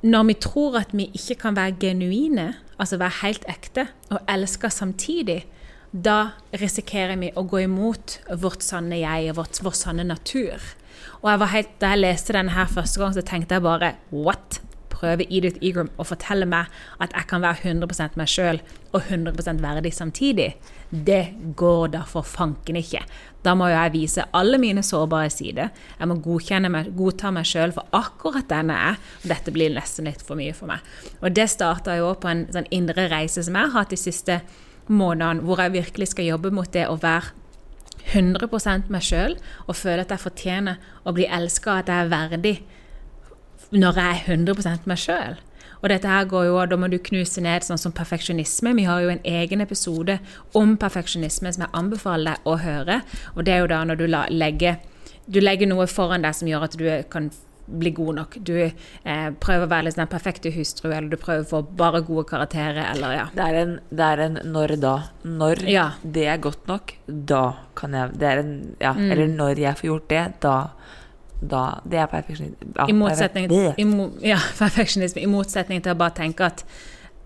[0.00, 4.70] når vi tror at vi ikke kan være genuine, altså være helt ekte, og elske
[4.72, 5.42] samtidig,
[5.92, 10.56] da risikerer vi å gå imot vårt sanne jeg og vår sanne natur.
[11.20, 14.60] Og jeg helt, Da jeg leste den her første gang, så tenkte jeg bare What?
[15.00, 18.60] Prøver Edith Egram å fortelle meg at jeg kan være 100% meg sjøl
[18.90, 20.52] og 100% verdig samtidig.
[20.90, 21.22] Det
[21.56, 23.02] går da for fanken ikke.
[23.46, 25.70] Da må jo jeg vise alle mine sårbare sider.
[25.98, 26.18] Jeg må
[26.68, 28.98] meg, godta meg sjøl for akkurat den jeg er.
[29.22, 30.80] Og dette blir nesten litt for mye for meg.
[31.22, 34.40] Og det starta jo på en sånn indre reise som jeg har hatt de siste
[34.90, 37.36] månedene, hvor jeg virkelig skal jobbe mot det å være
[38.10, 39.36] 100% meg sjøl
[39.66, 42.54] og føle at jeg fortjener å bli elska, at jeg er verdig
[43.70, 45.38] når jeg er 100% meg sjøl.
[45.80, 48.74] Og dette her går jo, Da må du knuse ned sånn som perfeksjonisme.
[48.76, 50.18] Vi har jo en egen episode
[50.54, 53.02] om perfeksjonisme som jeg anbefaler deg å høre.
[53.34, 54.80] Og det er jo da når du legger,
[55.26, 57.30] du legger noe foran deg som gjør at du kan
[57.70, 58.36] bli god nok.
[58.42, 62.02] Du eh, prøver å være liksom den perfekte hustru, eller du prøver å få bare
[62.06, 63.26] gode karakterer, eller ja.
[63.34, 64.94] Det er en, det er en når da.
[65.22, 65.86] Når ja.
[66.02, 67.44] det er godt nok, da
[67.78, 69.10] kan jeg Det er en Ja, mm.
[69.12, 70.56] eller når jeg får gjort det, da
[71.40, 72.70] da, det er perfeksjonisme.
[72.76, 73.86] Ja, I, motsetning, i,
[74.28, 75.22] ja, perfeksjonisme.
[75.24, 76.64] I motsetning til å bare tenke at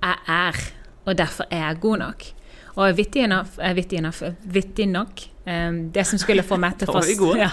[0.04, 0.64] jeg er,
[1.04, 2.26] og derfor er jeg god nok.
[2.74, 6.96] Og vittig enough, vittig enough, vittig nok um, Det som skulle få meg til å
[6.96, 7.50] forstå ja,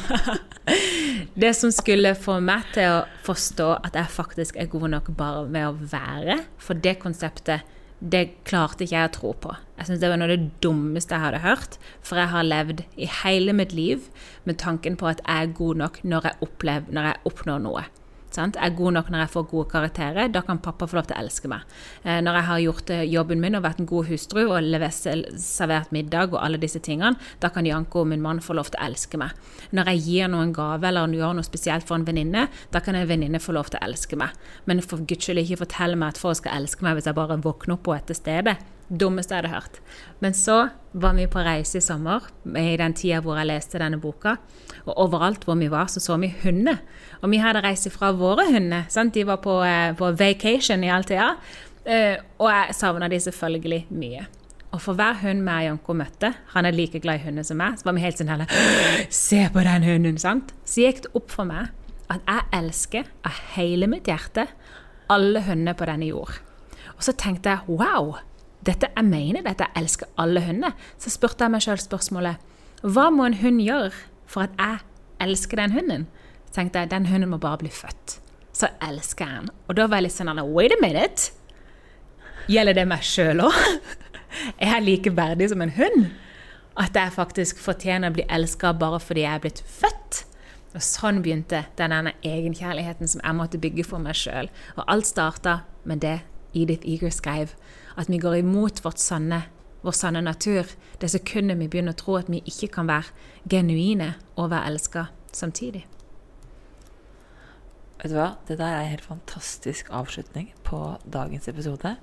[1.43, 5.45] Det som skulle få meg til å forstå at jeg faktisk er god nok bare
[5.45, 7.67] med å være, for det konseptet
[8.01, 9.53] det klarte ikke jeg å tro på.
[9.77, 11.77] Jeg synes Det var noe av det dummeste jeg hadde hørt.
[12.01, 14.09] For jeg har levd i hele mitt liv
[14.43, 17.83] med tanken på at jeg er god nok når jeg, opplever, når jeg oppnår noe.
[18.35, 18.55] Sant?
[18.55, 20.31] Jeg er god nok når jeg får gode karakterer.
[20.31, 21.65] Da kan pappa få lov til å elske meg.
[22.03, 24.97] Eh, når jeg har gjort eh, jobben min og vært en god hustru og levert,
[25.41, 28.87] servert middag og alle disse tingene, da kan Janko, min mann, få lov til å
[28.89, 29.35] elske meg.
[29.75, 33.09] Når jeg gir noen gave eller gjør noe spesielt for en venninne, da kan en
[33.09, 34.35] venninne få lov til å elske meg.
[34.69, 37.41] Men for guds skyld ikke fortell meg at folk skal elske meg hvis jeg bare
[37.41, 38.55] våkner opp på dette sted.
[38.91, 39.79] Dummeste jeg hadde hørt.
[40.19, 40.57] Men så
[40.91, 44.35] var vi på reise i sommer, i den tida hvor jeg leste denne boka.
[44.83, 46.81] Og overalt hvor vi var, så så vi hunder.
[47.21, 48.89] Og vi hadde reist fra våre hunder.
[48.91, 49.15] Sant?
[49.15, 51.31] De var på, eh, på vacation i Altea.
[51.85, 54.27] Eh, og jeg savna de selvfølgelig mye.
[54.71, 57.57] Og for hver hund vi og Janko møtte, han er like glad i hunder som
[57.59, 58.47] meg, så var vi helt sånn hele
[59.09, 60.19] Se på den hunden!
[60.21, 60.53] sant?
[60.63, 61.71] Så gikk det opp for meg
[62.11, 64.47] at jeg elsker av hele mitt hjerte
[65.11, 66.39] alle hunder på denne jord.
[66.95, 68.15] Og så tenkte jeg wow!
[68.65, 70.75] Dette, jeg mener dette, jeg elsker alle hunder.
[71.01, 72.47] Så spurte jeg meg sjøl spørsmålet
[72.81, 73.91] hva må en hund gjøre
[74.25, 74.79] for at jeg
[75.21, 76.07] elsker den hunden?
[76.47, 78.17] Så tenkte jeg den hunden må bare bli født.
[78.57, 79.51] Så elsker jeg den.
[79.67, 81.29] Og da var jeg litt sånn Wait a minute!
[82.49, 83.59] Gjelder det meg sjøl òg?
[84.63, 86.09] Er jeg like verdig som en hund?
[86.79, 90.23] At jeg faktisk fortjener å bli elska bare fordi jeg er blitt født?
[90.71, 94.49] Og sånn begynte denne egenkjærligheten som jeg måtte bygge for meg sjøl.
[94.77, 96.21] Og alt starta med det
[96.55, 97.53] Edith Eager skrev
[97.95, 99.43] at vi går imot sanne,
[99.81, 100.67] vår sanne natur
[101.01, 103.11] det sekundet vi begynner å tro at vi ikke kan være
[103.49, 105.85] genuine og være elska samtidig.
[108.01, 108.31] Vet du hva?
[108.47, 111.95] Det der er en helt fantastisk avslutning på dagens episode.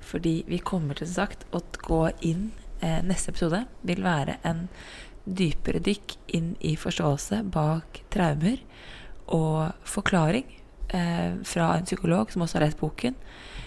[0.00, 2.50] Fordi vi kommer til sagt å gå inn
[2.80, 4.68] eh, Neste episode vil være en
[5.26, 8.62] dypere dykk inn i forståelse bak traumer
[9.30, 10.46] og forklaring
[10.88, 13.18] eh, fra en psykolog som også har lest boken,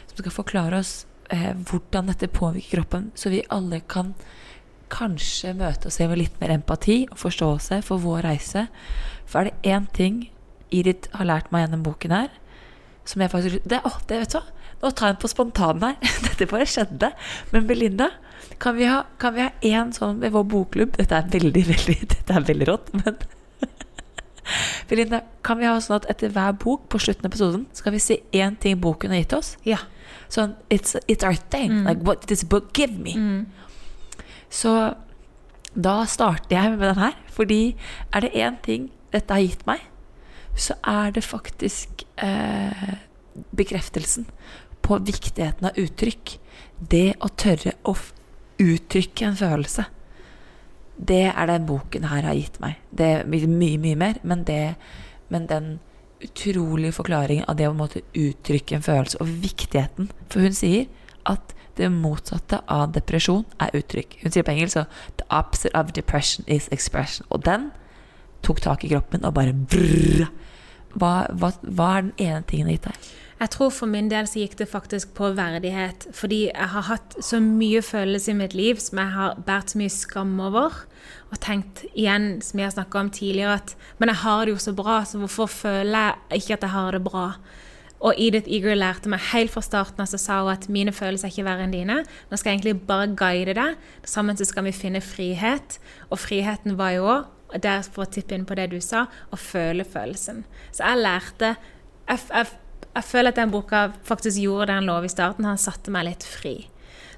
[0.10, 4.14] som skal forklare oss eh, hvordan dette påvirker kroppen, så vi alle kan
[4.94, 8.68] kanskje møte oss med litt mer empati og forståelse for vår reise.
[9.26, 10.24] For er det én ting
[10.74, 12.30] Irit har lært meg gjennom boken her,
[13.06, 14.46] som jeg faktisk det, å, det vet du hva?
[14.84, 16.14] Nå tar jeg den på spontanen her.
[16.28, 17.14] Dette bare skjedde.
[17.54, 18.10] Men Belinda,
[18.60, 21.96] kan vi ha, kan vi ha én sånn ved vår bokklubb Dette er veldig, veldig,
[22.14, 23.18] dette er veldig rått, men
[24.90, 28.02] Belinda, kan vi ha sånn at etter hver bok på slutten av episoden skal vi
[28.04, 29.54] si én ting boken har gitt oss?
[29.68, 29.80] Ja.
[30.34, 31.72] Sånn it's, it's our thing.
[31.72, 31.88] Mm.
[31.90, 33.16] Like what did this book give me?
[33.16, 33.46] Mm.
[34.54, 34.74] Så
[35.74, 37.18] da starter jeg med den her.
[37.34, 37.76] Fordi
[38.14, 39.82] er det én ting dette har gitt meg,
[40.58, 42.98] så er det faktisk eh,
[43.58, 44.28] bekreftelsen
[44.86, 46.38] på viktigheten av uttrykk.
[46.78, 47.96] Det å tørre å
[48.62, 49.86] uttrykke en følelse.
[50.98, 52.78] Det er den boken her har gitt meg.
[52.92, 54.76] Det er mye, mye mer, men, det,
[55.34, 55.72] men den
[56.24, 60.12] utrolige forklaring av det å måtte uttrykke en følelse, og viktigheten.
[60.32, 60.88] For hun sier
[61.30, 64.20] at det motsatte av depresjon er uttrykk.
[64.22, 64.86] Hun sier på engelsk så
[65.20, 67.26] The opposite of depression is expression.
[67.30, 67.72] Og den
[68.46, 70.28] tok tak i kroppen og bare brrr.
[70.94, 73.12] Hva, hva, hva er den ene tingen det har gitt deg?
[73.44, 76.06] Jeg tror for min del så gikk det faktisk på verdighet.
[76.16, 79.82] Fordi jeg har hatt så mye følelse i mitt liv som jeg har båret så
[79.82, 80.84] mye skam over.
[81.34, 84.62] Og tenkt igjen, som jeg har snakka om tidligere, at Men jeg har det jo
[84.62, 87.28] så bra, så hvorfor føler jeg ikke at jeg har det bra?
[88.04, 91.30] Og Edith Eager lærte meg helt fra starten av så sa hun at mine følelser
[91.30, 92.02] er ikke verre enn dine.
[92.30, 93.78] Nå skal jeg egentlig bare guide deg.
[94.04, 95.80] Sammen så skal vi finne frihet.
[96.12, 99.08] Og friheten var jo òg, og der for å tippe inn på det du sa,
[99.32, 100.44] å føle følelsen.
[100.72, 101.56] Så jeg lærte
[102.10, 102.52] jeg, jeg
[102.94, 105.48] jeg føler at den boka faktisk gjorde det han lov i starten.
[105.50, 106.56] Han satte meg litt fri.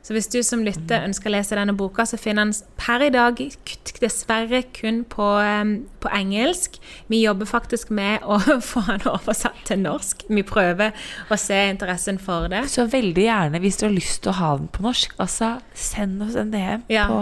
[0.05, 3.09] Så hvis du som lytter ønsker å lese denne boka, så finner den per i
[3.09, 3.39] dag
[4.03, 5.29] dessverre kun på,
[6.03, 6.77] på, engelsk.
[7.09, 8.37] Vi jobber faktisk med å
[8.69, 10.27] få den oversatt til norsk.
[10.29, 10.93] Vi prøver
[11.33, 12.67] å se interessen for det.
[12.69, 16.21] Så veldig gjerne, hvis du har lyst til å ha den på norsk, altså send
[16.27, 17.09] oss en DM ja.
[17.09, 17.19] på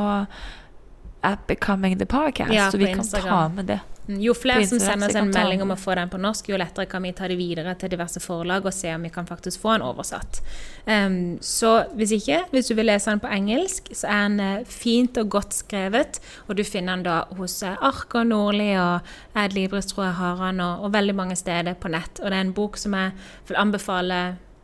[1.24, 3.80] At Becoming the Podcast, ja, så vi kan ta med det.
[4.06, 6.90] Jo flere som sender oss en melding om å få den på norsk, jo lettere
[6.92, 9.78] kan vi ta det videre til diverse forlag og se om vi kan faktisk få
[9.78, 10.42] den oversatt.
[10.84, 14.68] Um, så hvis ikke, hvis du vil lese den på engelsk, så er den uh,
[14.68, 16.20] fint og godt skrevet.
[16.50, 19.08] Og du finner den da hos uh, Ark og Nordli og
[19.40, 22.20] Ed Libris, tror jeg har den, og, og, veldig mange steder på nett.
[22.20, 23.16] Og det er en bok som jeg
[23.48, 24.22] vil anbefale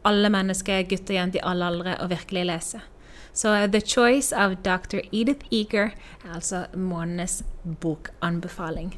[0.08, 2.84] alle mennesker, gutter og jenter i alle aldre, å virkelig lese.
[3.32, 5.00] Så uh, The Choice av Dr.
[5.16, 5.94] Edith Eager
[6.26, 8.98] er altså månedens bokanbefaling.